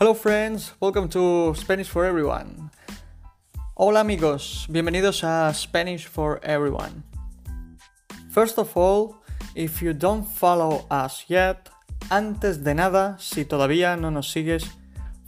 Hello 0.00 0.14
friends, 0.14 0.72
welcome 0.80 1.10
to 1.10 1.54
Spanish 1.54 1.90
for 1.90 2.06
Everyone. 2.06 2.70
Hola 3.76 4.00
amigos, 4.00 4.66
bienvenidos 4.70 5.22
a 5.22 5.52
Spanish 5.52 6.06
for 6.06 6.40
Everyone. 6.42 7.04
First 8.30 8.56
of 8.56 8.74
all, 8.74 9.16
if 9.54 9.82
you 9.82 9.92
don't 9.92 10.24
follow 10.24 10.86
us 10.90 11.26
yet, 11.28 11.68
antes 12.10 12.64
de 12.64 12.72
nada, 12.72 13.16
si 13.20 13.44
todavía 13.44 14.00
no 14.00 14.08
nos 14.08 14.32
sigues, 14.32 14.64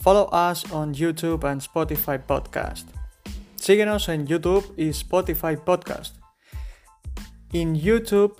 follow 0.00 0.25
us 0.32 0.64
on 0.73 0.95
YouTube 0.95 1.45
and 1.45 1.61
Spotify 1.61 2.17
Podcast. 2.17 2.86
Síguenos 3.57 4.09
en 4.09 4.27
YouTube 4.27 4.64
y 4.79 4.89
Spotify 4.95 5.54
Podcast. 5.54 6.14
In 7.53 7.77
YouTube, 7.77 8.39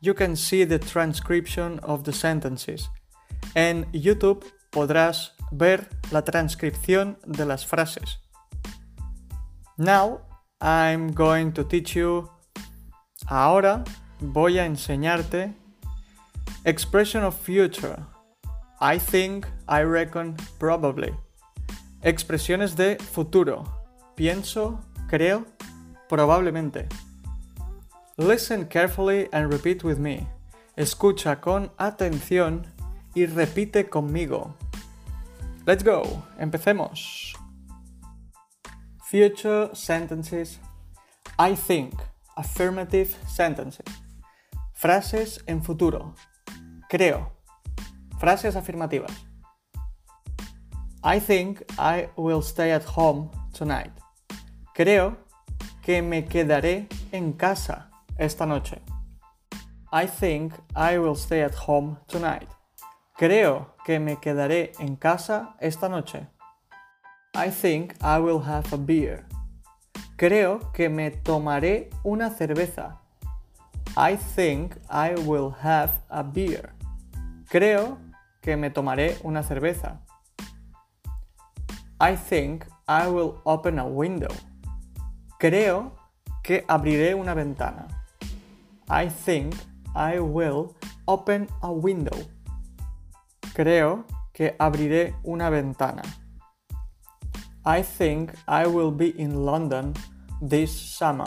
you 0.00 0.14
can 0.14 0.36
see 0.36 0.64
the 0.64 0.78
transcription 0.78 1.78
of 1.80 2.04
the 2.04 2.14
sentences. 2.14 2.88
En 3.54 3.84
YouTube 3.92 4.42
podrás 4.72 5.35
ver 5.50 5.88
la 6.10 6.22
transcripción 6.22 7.18
de 7.26 7.44
las 7.44 7.66
frases. 7.66 8.18
Now 9.76 10.20
I'm 10.60 11.12
going 11.12 11.52
to 11.52 11.64
teach 11.64 11.94
you. 11.94 12.30
Ahora 13.28 13.84
voy 14.20 14.58
a 14.58 14.64
enseñarte 14.66 15.54
expression 16.64 17.24
of 17.24 17.34
future. 17.34 17.96
I 18.80 18.98
think, 18.98 19.46
I 19.68 19.82
reckon, 19.82 20.36
probably. 20.58 21.14
Expresiones 22.02 22.76
de 22.76 22.96
futuro. 22.96 23.64
Pienso, 24.14 24.80
creo, 25.08 25.46
probablemente. 26.08 26.88
Listen 28.18 28.66
carefully 28.66 29.28
and 29.32 29.52
repeat 29.52 29.84
with 29.84 29.98
me. 29.98 30.26
Escucha 30.76 31.40
con 31.40 31.70
atención 31.78 32.66
y 33.14 33.26
repite 33.26 33.88
conmigo. 33.88 34.54
Let's 35.66 35.82
go. 35.82 36.22
Empecemos. 36.38 37.34
Future 39.10 39.70
sentences. 39.74 40.60
I 41.40 41.56
think. 41.56 41.94
Affirmative 42.36 43.16
sentences. 43.26 43.84
Frases 44.74 45.40
en 45.48 45.62
futuro. 45.62 46.14
Creo. 46.88 47.32
Frases 48.20 48.54
afirmativas. 48.54 49.10
I 51.02 51.18
think 51.18 51.64
I 51.76 52.10
will 52.16 52.42
stay 52.42 52.70
at 52.70 52.84
home 52.84 53.30
tonight. 53.52 53.90
Creo 54.72 55.16
que 55.82 56.00
me 56.00 56.22
quedaré 56.26 56.86
en 57.10 57.32
casa 57.32 57.90
esta 58.16 58.46
noche. 58.46 58.80
I 59.92 60.06
think 60.06 60.52
I 60.76 60.98
will 60.98 61.16
stay 61.16 61.42
at 61.42 61.54
home 61.54 61.98
tonight. 62.06 62.55
Creo 63.16 63.74
que 63.86 63.98
me 63.98 64.18
quedaré 64.18 64.72
en 64.78 64.96
casa 64.96 65.56
esta 65.60 65.88
noche. 65.88 66.28
I 67.34 67.48
think 67.50 67.94
I 68.02 68.18
will 68.18 68.42
have 68.42 68.66
a 68.74 68.76
beer. 68.76 69.24
Creo 70.16 70.70
que 70.74 70.90
me 70.90 71.10
tomaré 71.10 71.88
una 72.04 72.28
cerveza. 72.28 73.00
I 73.96 74.16
think 74.16 74.76
I 74.90 75.14
will 75.14 75.50
have 75.62 76.02
a 76.10 76.22
beer. 76.22 76.74
Creo 77.48 77.96
que 78.42 78.54
me 78.54 78.68
tomaré 78.68 79.16
una 79.22 79.42
cerveza. 79.42 80.02
I 81.98 82.16
think 82.16 82.66
I 82.86 83.08
will 83.08 83.40
open 83.44 83.78
a 83.78 83.86
window. 83.86 84.34
Creo 85.38 85.92
que 86.42 86.66
abriré 86.68 87.14
una 87.14 87.32
ventana. 87.32 87.88
I 88.90 89.08
think 89.08 89.54
I 89.94 90.18
will 90.18 90.76
open 91.06 91.48
a 91.62 91.70
window. 91.70 92.15
Creo 93.56 94.04
que 94.34 94.54
abriré 94.58 95.14
una 95.24 95.48
ventana. 95.48 96.02
I 97.64 97.82
think 97.82 98.32
I 98.46 98.66
will 98.66 98.90
be 98.90 99.14
in 99.16 99.46
London 99.46 99.94
this 100.46 100.70
summer. 100.70 101.26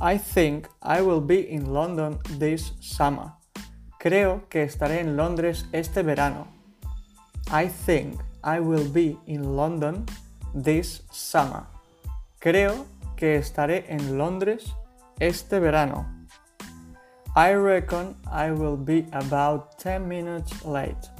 I 0.00 0.16
think 0.16 0.68
I 0.80 1.02
will 1.02 1.20
be 1.20 1.40
in 1.52 1.74
London 1.74 2.18
this 2.38 2.72
summer. 2.80 3.34
Creo 3.98 4.48
que 4.48 4.62
estaré 4.62 5.00
en 5.00 5.18
Londres 5.18 5.66
este 5.72 6.02
verano. 6.02 6.46
I 7.52 7.68
think 7.68 8.22
I 8.42 8.58
will 8.58 8.88
be 8.88 9.18
in 9.26 9.56
London 9.56 10.06
this 10.54 11.02
summer. 11.12 11.64
Creo 12.38 12.86
que 13.16 13.36
estaré 13.36 13.84
en 13.90 14.16
Londres 14.16 14.72
este 15.20 15.60
verano. 15.60 16.13
I 17.36 17.52
reckon 17.54 18.14
I 18.30 18.52
will 18.52 18.76
be 18.76 19.08
about 19.10 19.76
10 19.78 20.06
minutes 20.06 20.64
late. 20.64 21.10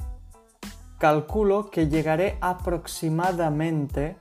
Calculo 0.97 1.69
que 1.69 1.89
llegaré 1.89 2.37
aproximadamente 2.39 4.15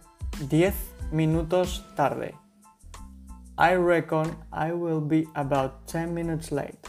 10 0.48 0.74
minutos 1.12 1.86
tarde. 1.94 2.34
I 3.56 3.76
reckon 3.76 4.36
I 4.50 4.72
will 4.72 5.00
be 5.00 5.28
about 5.36 5.86
10 5.86 6.08
minutes 6.12 6.50
late. 6.50 6.80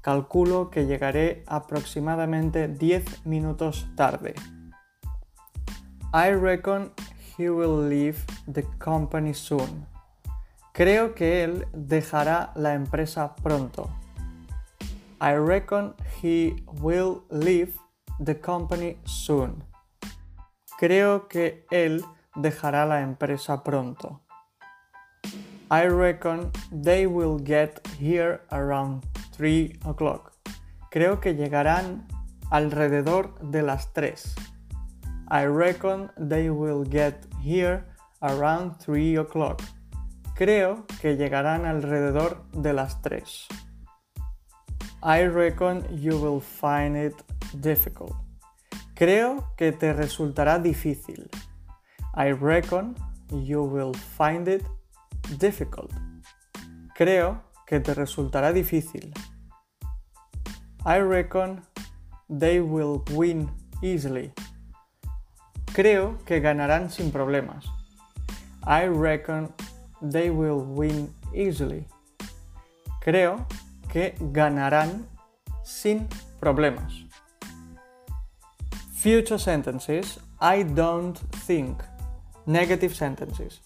Calculo 0.00 0.70
que 0.70 0.86
llegaré 0.86 1.44
aproximadamente 1.46 2.66
10 2.68 3.26
minutos 3.26 3.86
tarde. 3.94 4.34
I 6.14 6.30
reckon 6.30 6.92
he 7.36 7.50
will 7.50 7.90
leave 7.90 8.24
the 8.50 8.64
company 8.78 9.34
soon. 9.34 9.86
Creo 10.72 11.14
que 11.14 11.44
él 11.44 11.66
dejará 11.74 12.52
la 12.54 12.72
empresa 12.72 13.34
pronto. 13.34 13.90
I 15.24 15.36
reckon 15.36 15.94
he 16.20 16.62
will 16.82 17.22
leave 17.30 17.78
the 18.20 18.34
company 18.34 18.98
soon. 19.06 19.64
Creo 20.78 21.28
que 21.28 21.64
él 21.70 22.04
dejará 22.36 22.84
la 22.84 23.00
empresa 23.00 23.64
pronto. 23.64 24.20
I 25.70 25.86
reckon 25.86 26.50
they 26.70 27.06
will 27.06 27.38
get 27.42 27.80
here 27.98 28.42
around 28.50 29.06
3 29.34 29.78
o'clock. 29.86 30.34
Creo 30.90 31.20
que 31.20 31.34
llegarán 31.34 32.06
alrededor 32.50 33.34
de 33.50 33.62
las 33.62 33.94
3. 33.94 34.34
I 35.30 35.46
reckon 35.46 36.10
they 36.18 36.50
will 36.50 36.84
get 36.84 37.24
here 37.42 37.86
around 38.20 38.76
3 38.76 39.16
o'clock. 39.16 39.62
Creo 40.34 40.84
que 41.00 41.16
llegarán 41.16 41.64
alrededor 41.64 42.44
de 42.52 42.74
las 42.74 43.00
3. 43.00 43.48
I 45.06 45.26
reckon 45.26 45.84
you 45.90 46.16
will 46.16 46.40
find 46.40 46.96
it 46.96 47.14
difficult. 47.60 48.16
Creo 48.94 49.44
que 49.54 49.70
te 49.70 49.92
resultará 49.92 50.58
difícil. 50.58 51.28
I 52.14 52.32
reckon 52.32 52.96
you 53.30 53.62
will 53.64 53.92
find 53.92 54.48
it 54.48 54.64
difficult. 55.38 55.92
Creo 56.96 57.42
que 57.66 57.80
te 57.80 57.92
resultará 57.92 58.54
difícil. 58.54 59.12
I 60.86 61.00
reckon 61.00 61.60
they 62.30 62.62
will 62.62 63.04
win 63.10 63.50
easily. 63.82 64.32
Creo 65.74 66.16
que 66.24 66.40
ganarán 66.40 66.88
sin 66.88 67.12
problemas. 67.12 67.66
I 68.66 68.86
reckon 68.86 69.52
they 70.00 70.30
will 70.30 70.64
win 70.64 71.12
easily. 71.34 71.86
Creo 73.02 73.46
que 73.94 74.16
ganarán 74.18 75.06
sin 75.62 76.08
problemas. 76.40 76.92
Future 79.00 79.38
sentences. 79.38 80.18
I 80.40 80.64
don't 80.64 81.16
think. 81.46 81.80
Negative 82.44 82.92
sentences. 82.92 83.60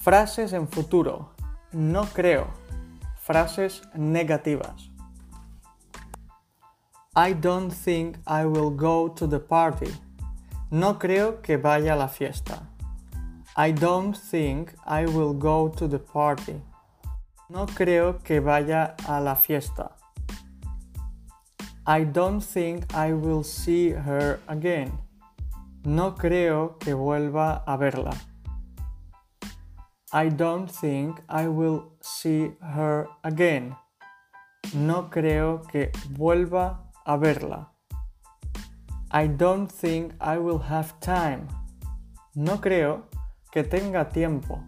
Frases 0.00 0.52
en 0.52 0.68
futuro. 0.68 1.30
No 1.72 2.04
creo. 2.04 2.46
Frases 3.16 3.82
negativas. 3.96 4.88
I 7.16 7.32
don't 7.34 7.72
think 7.72 8.18
I 8.28 8.46
will 8.46 8.70
go 8.70 9.08
to 9.08 9.26
the 9.26 9.40
party. 9.40 9.92
No 10.70 11.00
creo 11.00 11.42
que 11.42 11.58
vaya 11.58 11.94
a 11.94 11.96
la 11.96 12.06
fiesta. 12.06 12.62
I 13.56 13.72
don't 13.72 14.16
think 14.16 14.72
I 14.86 15.04
will 15.06 15.34
go 15.34 15.68
to 15.68 15.88
the 15.88 15.98
party. 15.98 16.62
No 17.52 17.66
creo 17.66 18.18
que 18.24 18.40
vaya 18.40 18.96
a 19.06 19.20
la 19.20 19.36
fiesta. 19.36 19.90
I 21.86 22.06
don't 22.06 22.40
think 22.40 22.86
I 22.94 23.12
will 23.12 23.44
see 23.44 23.90
her 23.90 24.40
again. 24.48 24.98
No 25.84 26.14
creo 26.14 26.78
que 26.78 26.94
vuelva 26.94 27.62
a 27.66 27.76
verla. 27.76 28.16
I 30.14 30.30
don't 30.30 30.66
think 30.66 31.20
I 31.28 31.46
will 31.46 31.92
see 32.00 32.54
her 32.62 33.06
again. 33.22 33.76
No 34.72 35.10
creo 35.10 35.60
que 35.70 35.92
vuelva 36.08 36.90
a 37.04 37.18
verla. 37.18 37.68
I 39.10 39.26
don't 39.28 39.70
think 39.70 40.14
I 40.20 40.38
will 40.38 40.62
have 40.70 40.98
time. 41.00 41.48
No 42.34 42.62
creo 42.62 43.02
que 43.50 43.62
tenga 43.62 44.08
tiempo. 44.08 44.64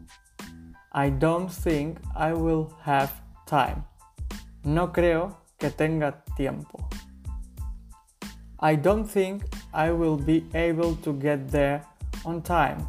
I 0.96 1.10
don't 1.10 1.50
think 1.50 1.98
I 2.14 2.32
will 2.32 2.72
have 2.84 3.10
time. 3.46 3.84
No 4.64 4.92
creo 4.92 5.34
que 5.58 5.70
tenga 5.70 6.22
tiempo. 6.36 6.88
I 8.60 8.76
don't 8.76 9.04
think 9.04 9.42
I 9.72 9.90
will 9.90 10.16
be 10.16 10.46
able 10.54 10.94
to 11.02 11.12
get 11.14 11.50
there 11.50 11.82
on 12.24 12.42
time. 12.42 12.86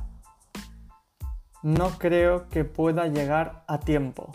No 1.63 1.90
creo 1.98 2.48
que 2.52 2.63
pueda 2.63 3.07
llegar 3.07 3.63
a 3.68 3.80
tiempo. 3.80 4.31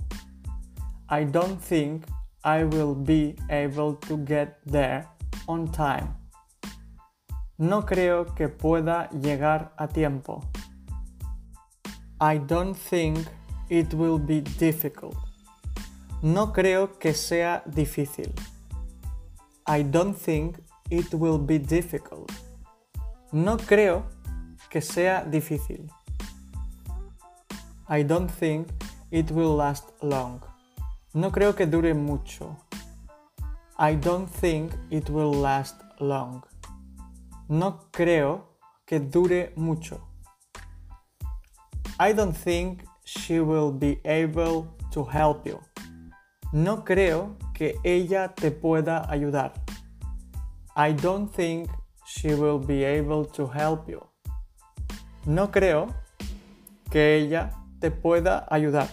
I 1.09 1.23
don't 1.23 1.63
think 1.63 2.07
I 2.43 2.65
will 2.65 2.97
be 2.97 3.37
able 3.51 3.95
to 4.09 4.17
get 4.17 4.59
there 4.67 5.07
on 5.47 5.69
time. 5.71 6.17
No 7.57 7.83
creo 7.83 8.35
que 8.35 8.49
pueda 8.49 9.09
llegar 9.13 9.71
a 9.79 9.87
tiempo. 9.87 10.43
I 12.21 12.39
don't 12.39 12.75
think 12.75 13.29
it 13.71 13.95
will 13.95 14.19
be 14.19 14.41
difficult. 14.59 15.17
No 16.23 16.53
creo 16.53 16.99
que 16.99 17.15
sea 17.15 17.63
difícil. 17.67 18.35
I 19.65 19.83
don't 19.85 20.15
think 20.15 20.59
it 20.91 21.15
will 21.15 21.39
be 21.39 21.59
difficult. 21.59 22.31
No 23.33 23.57
creo 23.57 24.03
que 24.69 24.83
sea 24.83 25.25
difícil. 25.31 25.89
I 27.89 28.03
don't 28.03 28.29
think 28.29 28.69
it 29.13 29.31
will 29.31 29.55
last 29.55 29.93
long. 30.03 30.43
No 31.15 31.31
creo 31.31 31.55
que 31.55 31.67
dure 31.67 31.95
mucho. 31.95 32.57
I 33.79 33.95
don't 33.95 34.29
think 34.29 34.73
it 34.91 35.09
will 35.09 35.33
last 35.33 35.77
long. 36.01 36.43
No 37.49 37.79
creo 37.93 38.43
que 38.85 38.99
dure 38.99 39.53
mucho. 39.57 40.01
I 42.01 42.13
don't 42.13 42.37
think 42.37 42.85
she 43.19 43.41
will 43.41 43.73
be 43.73 43.99
able 44.05 44.69
to 44.93 45.03
help 45.03 45.45
you. 45.45 45.59
No 46.53 46.85
creo 46.85 47.37
que 47.53 47.75
ella 47.83 48.33
te 48.37 48.51
pueda 48.53 49.05
ayudar. 49.11 49.53
I 50.77 50.93
don't 50.93 51.29
think 51.29 51.69
she 52.07 52.35
will 52.35 52.61
be 52.61 52.85
able 52.85 53.25
to 53.25 53.49
help 53.49 53.89
you. 53.89 54.01
No 55.27 55.49
creo 55.49 55.93
que 56.89 57.17
ella 57.17 57.51
te 57.81 57.91
pueda 57.91 58.47
ayudar. 58.49 58.89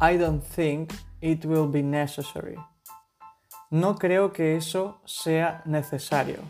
I 0.00 0.16
don't 0.16 0.42
think 0.42 0.92
it 1.20 1.44
will 1.44 1.68
be 1.68 1.82
necessary. 1.82 2.56
No 3.70 3.94
creo 3.94 4.32
que 4.32 4.56
eso 4.56 4.96
sea 5.04 5.62
necesario. 5.64 6.42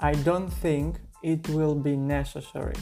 I 0.00 0.14
don't 0.24 0.50
think 0.50 0.98
it 1.22 1.48
will 1.50 1.76
be 1.76 1.96
necessary. 1.96 2.74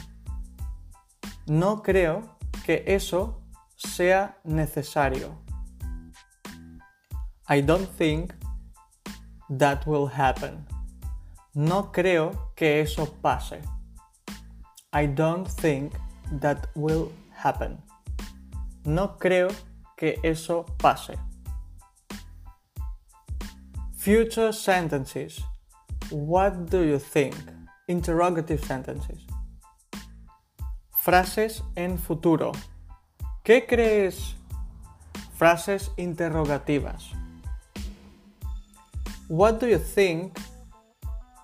No 1.47 1.83
creo 1.83 2.38
que 2.69 2.85
eso 2.87 3.35
sea 3.77 4.37
necesario. 4.45 5.39
I 7.49 7.63
don't 7.63 7.89
think 7.97 8.35
that 9.49 9.87
will 9.87 10.07
happen. 10.07 10.67
No 11.55 11.91
creo 11.91 12.53
que 12.55 12.83
eso 12.83 13.07
pase. 13.23 13.63
I 14.93 15.07
don't 15.07 15.49
think 15.49 15.95
that 16.43 16.69
will 16.75 17.11
happen. 17.33 17.79
No 18.85 19.17
creo 19.19 19.51
que 19.97 20.19
eso 20.23 20.67
pase. 20.77 21.17
Future 23.97 24.53
sentences. 24.53 25.41
What 26.11 26.67
do 26.69 26.83
you 26.83 26.99
think? 26.99 27.35
Interrogative 27.89 28.63
sentences. 28.63 29.25
Frases 31.09 31.65
en 31.75 31.99
futuro. 31.99 32.53
¿Qué 33.43 33.67
crees? 33.67 34.37
Frases 35.39 35.91
interrogativas. 35.97 37.13
What 39.27 39.55
do 39.59 39.67
you 39.67 39.79
think 39.79 40.39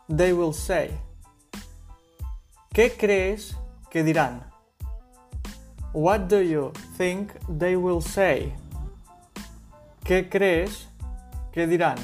they 0.06 0.34
will 0.34 0.52
say? 0.52 0.90
¿Qué 2.74 2.94
crees 2.94 3.56
que 3.88 4.04
dirán? 4.04 4.42
What 5.94 6.28
do 6.28 6.42
you 6.42 6.70
think 6.98 7.32
they 7.48 7.74
will 7.74 8.02
say? 8.02 8.52
¿Qué 10.04 10.28
crees 10.28 10.88
que 11.54 11.66
dirán? 11.66 11.96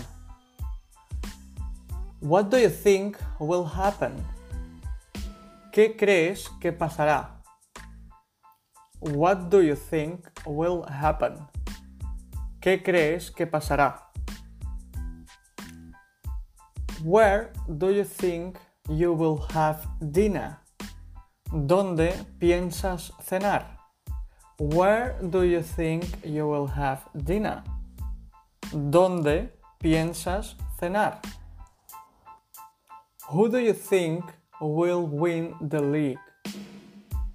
What 2.23 2.49
do 2.49 2.57
you 2.57 2.71
think 2.71 3.19
will 3.39 3.67
happen? 3.67 4.15
¿Qué 5.75 5.95
crees 5.99 6.49
que 6.59 6.73
pasará? 6.73 7.40
What 9.01 9.49
do 9.49 9.63
you 9.63 9.77
think 9.77 10.29
will 10.45 10.83
happen? 10.83 11.49
¿Qué 12.61 12.83
crees 12.85 13.31
que 13.31 13.47
pasará? 13.47 13.97
Where 17.03 17.51
do 17.67 17.91
you 17.93 18.05
think 18.05 18.59
you 18.91 19.15
will 19.15 19.39
have 19.55 19.87
dinner? 20.13 20.59
¿Dónde 21.51 22.13
piensas 22.39 23.11
cenar? 23.25 23.79
Where 24.59 25.17
do 25.31 25.45
you 25.45 25.63
think 25.63 26.05
you 26.23 26.47
will 26.47 26.67
have 26.67 27.01
dinner? 27.25 27.63
¿Dónde 28.71 29.49
piensas 29.83 30.57
cenar? 30.79 31.23
Who 33.31 33.49
do 33.49 33.59
you 33.59 33.73
think 33.73 34.25
will 34.61 35.07
win 35.07 35.55
the 35.63 35.81
league? 35.81 36.19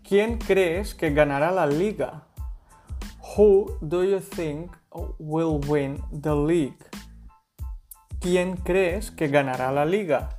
¿Quién 0.07 0.37
crees 0.37 0.93
que 0.93 1.09
ganará 1.09 1.49
la 1.49 1.65
liga? 1.65 2.27
Who 3.35 3.75
do 3.81 4.03
you 4.03 4.19
think 4.19 4.69
will 5.17 5.59
win 5.67 5.99
the 6.11 6.35
league? 6.35 6.77
¿Quién 8.19 8.55
crees 8.55 9.09
que 9.09 9.27
ganará 9.29 9.71
la 9.71 9.83
liga? 9.83 10.29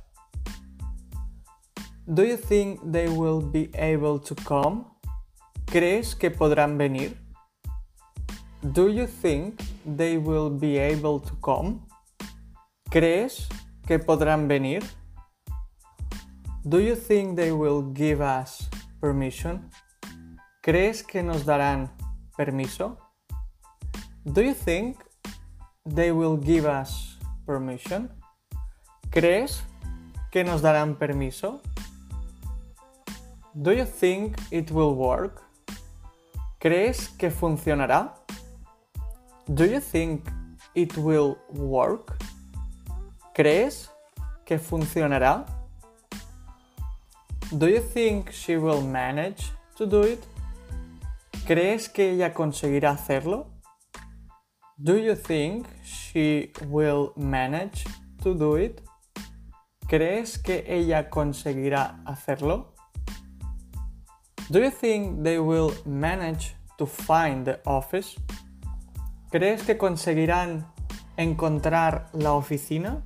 Do 2.05 2.23
you 2.23 2.37
think 2.37 2.79
they 2.81 3.09
will 3.09 3.41
be 3.41 3.69
able 3.73 4.19
to 4.19 4.35
come? 4.35 4.85
¿Crees 5.65 6.15
que 6.15 6.31
podrán 6.31 6.77
venir? 6.77 7.17
Do 8.61 8.87
you 8.87 9.05
think 9.05 9.61
they 9.85 10.17
will 10.17 10.49
be 10.49 10.79
able 10.79 11.19
to 11.19 11.35
come? 11.41 11.81
¿Crees 12.89 13.49
que 13.85 13.99
podrán 13.99 14.47
venir? 14.47 14.81
Do 16.63 16.79
you 16.79 16.95
think 16.95 17.35
they 17.35 17.51
will 17.51 17.91
give 17.93 18.21
us 18.21 18.69
permission? 18.99 19.69
¿Crees 20.61 21.03
que 21.03 21.23
nos 21.23 21.45
darán 21.45 21.91
permiso? 22.35 22.97
Do 24.25 24.41
you 24.41 24.53
think 24.53 24.97
they 25.85 26.11
will 26.11 26.37
give 26.37 26.65
us 26.65 27.17
permission? 27.45 28.09
¿Crees 29.09 29.63
que 30.31 30.43
nos 30.43 30.61
darán 30.61 30.95
permiso? 30.95 31.61
Do 33.53 33.71
you 33.71 33.85
think 33.85 34.37
it 34.51 34.69
will 34.71 34.93
work? 34.93 35.41
¿Crees 36.59 37.09
que 37.09 37.31
funcionará? 37.31 38.13
Do 39.47 39.65
you 39.65 39.79
think 39.79 40.29
it 40.75 40.95
will 40.97 41.37
work? 41.49 42.17
¿Crees 43.33 43.89
que 44.45 44.59
funcionará? 44.59 45.56
Do 47.55 47.69
you 47.69 47.79
think 47.79 48.33
she 48.33 48.57
will 48.57 48.81
manage 48.81 49.51
to 49.77 49.85
do 49.85 50.01
it? 50.01 50.21
¿Crees 51.45 51.87
que 51.87 52.11
ella 52.11 52.33
conseguirá 52.33 52.91
hacerlo? 52.91 53.47
Do 54.77 54.97
you 54.97 55.15
think 55.15 55.65
she 55.81 56.51
will 56.67 57.13
manage 57.15 57.85
to 58.21 58.33
do 58.33 58.57
it? 58.57 58.81
¿Crees 59.87 60.37
que 60.37 60.65
ella 60.67 61.09
conseguirá 61.09 62.03
hacerlo? 62.05 62.73
Do 64.51 64.59
you 64.59 64.69
think 64.69 65.23
they 65.23 65.39
will 65.39 65.73
manage 65.85 66.53
to 66.77 66.85
find 66.85 67.45
the 67.45 67.61
office? 67.65 68.17
¿Crees 69.31 69.63
que 69.63 69.77
conseguirán 69.77 70.65
encontrar 71.15 72.09
la 72.11 72.33
oficina? 72.33 73.03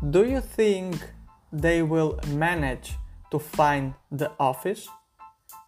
Do 0.00 0.24
you 0.24 0.40
think 0.40 0.94
they 1.52 1.82
will 1.82 2.20
manage 2.36 2.96
to 3.30 3.38
find 3.38 3.94
the 4.10 4.30
office? 4.38 4.88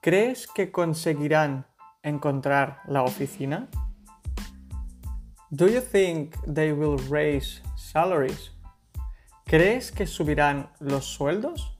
¿Crees 0.02 0.46
que 0.46 0.70
conseguirán 0.70 1.64
encontrar 2.02 2.80
la 2.88 3.02
oficina? 3.02 3.68
Do 5.52 5.66
you 5.68 5.80
think 5.80 6.36
they 6.46 6.72
will 6.72 6.98
raise 7.08 7.60
salaries? 7.76 8.50
¿Crees 9.48 9.90
que 9.90 10.06
subirán 10.06 10.68
los 10.80 11.04
sueldos? 11.06 11.76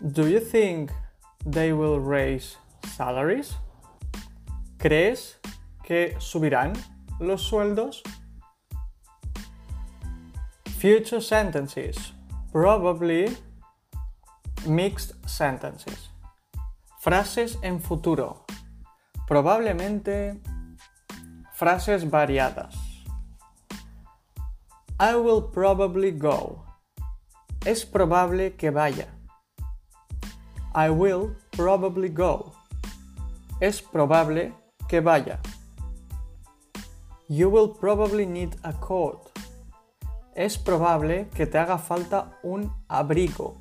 Do 0.00 0.28
you 0.28 0.40
think 0.40 0.92
they 1.44 1.72
will 1.72 1.98
raise 1.98 2.56
salaries? 2.96 3.56
¿Crees 4.78 5.36
que 5.84 6.14
subirán 6.18 6.76
los 7.20 7.42
sueldos? 7.42 8.02
Future 10.78 11.20
sentences. 11.20 12.12
Probably 12.52 13.36
mixed 14.66 15.12
sentences. 15.26 16.10
Frases 17.00 17.58
en 17.62 17.80
futuro. 17.80 18.44
Probablemente 19.26 20.40
frases 21.54 22.08
variadas. 22.08 22.74
I 24.98 25.16
will 25.16 25.42
probably 25.42 26.12
go. 26.12 26.64
Es 27.64 27.84
probable 27.84 28.56
que 28.56 28.70
vaya. 28.70 29.08
I 30.74 30.90
will 30.90 31.36
probably 31.50 32.08
go. 32.08 32.52
Es 33.60 33.80
probable 33.80 34.52
que 34.88 35.00
vaya. 35.00 35.38
You 37.28 37.48
will 37.48 37.68
probably 37.68 38.26
need 38.26 38.56
a 38.62 38.72
coat. 38.72 39.30
Es 40.34 40.56
probable 40.56 41.28
que 41.34 41.46
te 41.46 41.58
haga 41.58 41.78
falta 41.78 42.38
un 42.42 42.72
abrigo. 42.88 43.56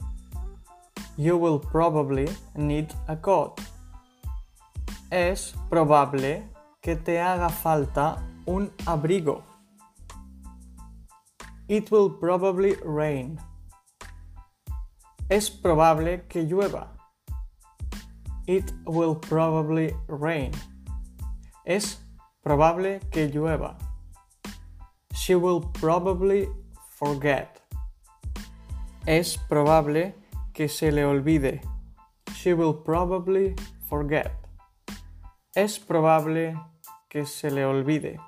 You 1.18 1.38
will 1.38 1.60
probably 1.60 2.30
need 2.56 2.94
a 3.08 3.16
coat. 3.16 3.60
Es 5.12 5.54
probable 5.70 6.44
que 6.82 6.96
te 6.96 7.20
haga 7.20 7.50
falta 7.50 8.24
un 8.48 8.72
abrigo. 8.86 9.44
It 11.68 11.92
will 11.92 12.10
probably 12.10 12.76
rain. 12.84 13.40
Es 15.30 15.50
probable 15.50 16.24
que 16.28 16.44
llueva. 16.46 16.88
It 18.48 18.74
will 18.86 19.16
probably 19.16 19.94
rain. 20.08 20.52
Es 21.66 22.00
probable 22.44 23.00
que 23.12 23.30
llueva. 23.30 23.76
She 25.14 25.36
will 25.36 25.62
probably 25.62 26.48
forget. 26.98 27.62
Es 29.06 29.38
probable 29.38 30.14
que 30.62 30.70
se 30.70 30.92
le 30.92 31.04
olvide. 31.06 31.60
She 32.36 32.54
will 32.54 32.84
probably 32.84 33.56
forget. 33.90 34.32
Es 35.56 35.80
probable 35.80 36.56
que 37.10 37.26
se 37.26 37.50
le 37.50 37.66
olvide. 37.66 38.20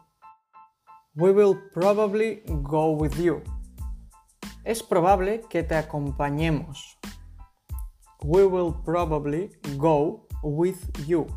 We 1.14 1.32
will 1.32 1.56
probably 1.72 2.42
go 2.64 2.90
with 2.90 3.20
you. 3.20 3.44
Es 4.66 4.82
probable 4.82 5.42
que 5.48 5.62
te 5.62 5.76
acompañemos. 5.76 6.98
We 8.24 8.48
will 8.48 8.74
probably 8.84 9.52
go 9.78 10.26
with 10.42 10.80
you. 11.06 11.28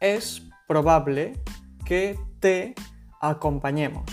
Es 0.00 0.40
probable 0.66 1.34
que 1.84 2.18
te 2.40 2.74
acompañemos. 3.20 4.08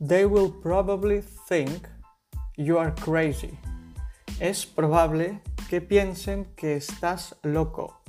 They 0.00 0.24
will 0.24 0.50
probably 0.50 1.20
think 1.46 1.86
you 2.56 2.78
are 2.78 2.94
crazy. 2.94 3.58
Es 4.40 4.66
probable 4.66 5.40
que 5.68 5.80
piensen 5.80 6.46
que 6.56 6.76
estás 6.76 7.36
loco. 7.42 8.00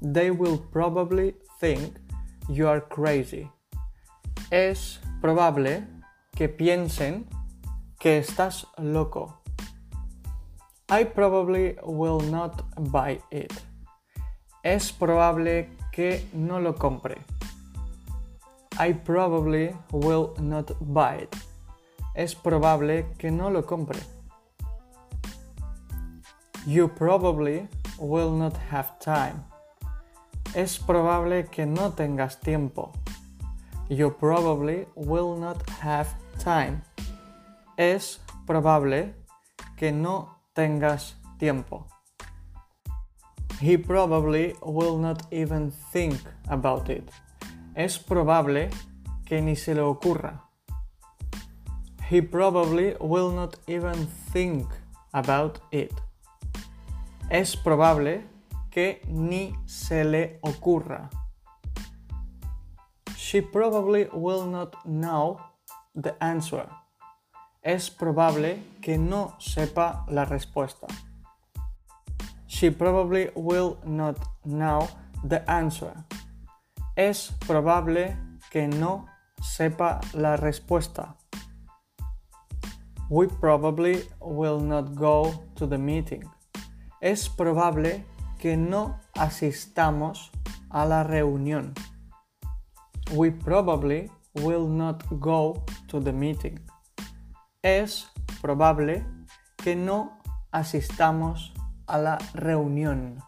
They 0.00 0.30
will 0.30 0.58
probably 0.72 1.36
think 1.60 1.98
you 2.48 2.68
are 2.68 2.82
crazy 2.88 3.50
es 4.50 5.00
probable 5.20 5.84
que 6.34 6.48
piensen 6.48 7.26
que 7.98 8.18
estás 8.18 8.66
loco. 8.78 9.42
I 10.88 11.04
probably 11.04 11.76
will 11.82 12.20
not 12.30 12.64
buy 12.90 13.20
it. 13.30 13.52
Es 14.62 14.92
probable 14.92 15.68
que 15.92 16.26
no 16.32 16.60
lo 16.60 16.74
compre. 16.74 17.18
I 18.80 18.94
probably 18.94 19.74
will 19.92 20.32
not 20.40 20.70
buy 20.80 21.24
it. 21.24 21.36
Es 22.14 22.34
probable 22.34 23.06
que 23.18 23.30
no 23.30 23.50
lo 23.50 23.66
compre. 23.66 24.00
You 26.66 26.88
probably 26.88 27.68
will 27.98 28.32
not 28.32 28.56
have 28.70 28.98
time. 29.00 29.44
Es 30.54 30.78
probable 30.78 31.44
que 31.50 31.66
no 31.66 31.90
tengas 31.92 32.40
tiempo. 32.40 32.92
You 33.88 34.10
probably 34.10 34.86
will 34.94 35.36
not 35.36 35.68
have 35.80 36.08
time. 36.38 36.82
Es 37.76 38.20
probable 38.46 39.14
que 39.76 39.92
no 39.92 40.36
tengas 40.54 41.14
tiempo. 41.38 41.86
He 43.60 43.76
probably 43.76 44.54
will 44.62 44.98
not 44.98 45.22
even 45.32 45.70
think 45.92 46.20
about 46.48 46.90
it. 46.90 47.10
Es 47.74 47.98
probable 47.98 48.68
que 49.24 49.40
ni 49.40 49.54
se 49.56 49.74
le 49.74 49.82
ocurra. 49.82 50.42
He 52.08 52.22
probably 52.22 52.94
will 53.00 53.30
not 53.30 53.56
even 53.66 54.06
think 54.32 54.66
about 55.12 55.60
it. 55.70 55.92
Es 57.30 57.56
probable 57.56 58.24
que 58.70 59.02
ni 59.06 59.54
se 59.66 60.02
le 60.02 60.38
ocurra. 60.40 61.10
She 63.16 63.42
probably 63.42 64.08
will 64.14 64.46
not 64.46 64.74
know 64.86 65.38
the 65.94 66.16
answer. 66.20 66.66
Es 67.62 67.90
probable 67.90 68.62
que 68.80 68.96
no 68.96 69.34
sepa 69.38 70.06
la 70.08 70.24
respuesta. 70.24 70.86
She 72.46 72.70
probably 72.70 73.30
will 73.34 73.76
not 73.84 74.16
know 74.46 74.88
the 75.22 75.42
answer. 75.50 75.92
Es 76.96 77.30
probable 77.46 78.16
que 78.50 78.68
no 78.68 79.06
sepa 79.42 80.00
la 80.14 80.36
respuesta. 80.36 81.14
We 83.10 83.26
probably 83.26 84.02
will 84.18 84.60
not 84.60 84.94
go 84.94 85.44
to 85.56 85.66
the 85.66 85.76
meeting. 85.76 86.24
Es 87.00 87.28
probable 87.28 88.04
que 88.38 88.56
no 88.56 88.98
asistamos 89.14 90.32
a 90.70 90.84
la 90.84 91.04
reunión. 91.04 91.74
We 93.12 93.30
probably 93.30 94.10
will 94.34 94.68
not 94.68 95.04
go 95.20 95.64
to 95.88 96.00
the 96.00 96.12
meeting. 96.12 96.60
Es 97.62 98.08
probable 98.40 99.04
que 99.56 99.76
no 99.76 100.18
asistamos 100.52 101.52
a 101.86 101.98
la 101.98 102.18
reunión. 102.34 103.22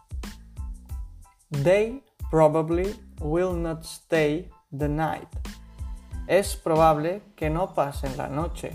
They 1.49 2.03
probably 2.29 2.95
will 3.19 3.53
not 3.53 3.85
stay 3.85 4.49
the 4.71 4.87
night. 4.87 5.27
Es 6.27 6.55
probable 6.55 7.21
que 7.35 7.49
no 7.49 7.73
pasen 7.73 8.17
la 8.17 8.27
noche. 8.27 8.71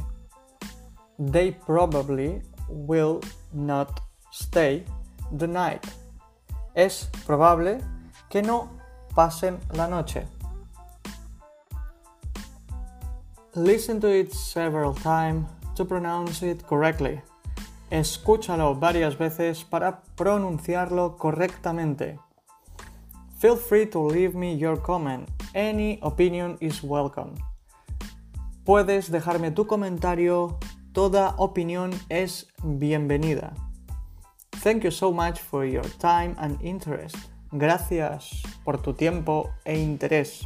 They 1.19 1.53
probably 1.53 2.43
will 2.69 3.21
not 3.53 4.06
stay 4.37 4.85
the 5.39 5.47
night. 5.47 5.87
Es 6.75 7.09
probable 7.27 7.81
que 8.29 8.43
no 8.43 8.69
pasen 9.15 9.59
la 9.73 9.87
noche. 9.89 10.27
Listen 13.55 14.01
to 14.01 14.09
it 14.09 14.33
several 14.33 14.93
times 14.93 15.47
to 15.75 15.85
pronounce 15.85 16.43
it 16.43 16.63
correctly. 16.67 17.23
Escúchalo 17.91 18.79
varias 18.79 19.17
veces 19.17 19.65
para 19.65 20.03
pronunciarlo 20.17 21.17
correctamente. 21.17 22.19
Feel 23.39 23.57
free 23.57 23.87
to 23.87 24.07
leave 24.07 24.35
me 24.35 24.59
your 24.59 24.77
comment. 24.77 25.29
Any 25.55 25.99
opinion 26.03 26.59
is 26.61 26.83
welcome. 26.83 27.35
Puedes 28.65 29.11
dejarme 29.11 29.55
tu 29.55 29.67
comentario. 29.67 30.59
Toda 30.93 31.35
opinión 31.39 31.93
es 32.09 32.47
bienvenida. 32.63 33.55
Thank 34.67 34.83
you 34.83 34.91
so 34.91 35.13
much 35.13 35.39
for 35.39 35.65
your 35.65 35.85
time 36.01 36.35
and 36.41 36.61
interest. 36.61 37.15
Gracias 37.53 38.43
por 38.65 38.83
tu 38.83 38.95
tiempo 38.95 39.55
e 39.65 39.79
interés. 39.79 40.45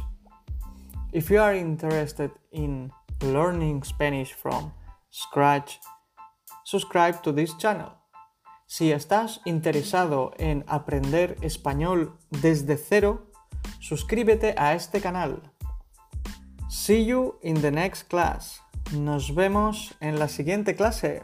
If 1.11 1.31
you 1.31 1.41
are 1.41 1.55
interested 1.55 2.29
in 2.51 2.91
learning 3.23 3.83
Spanish 3.83 4.31
from 4.33 4.73
scratch, 5.09 5.79
subscribe 6.63 7.23
to 7.23 7.33
this 7.33 7.57
channel. 7.57 7.93
Si 8.67 8.91
estás 8.91 9.41
interesado 9.43 10.33
en 10.37 10.65
aprender 10.67 11.35
español 11.41 12.15
desde 12.29 12.77
cero, 12.77 13.25
suscríbete 13.79 14.53
a 14.55 14.75
este 14.75 15.01
canal. 15.01 15.41
See 16.69 17.03
you 17.03 17.39
in 17.41 17.59
the 17.59 17.71
next 17.71 18.07
class. 18.07 18.61
Nos 18.93 19.33
vemos 19.33 19.95
en 19.99 20.19
la 20.19 20.27
siguiente 20.27 20.75
clase. 20.75 21.23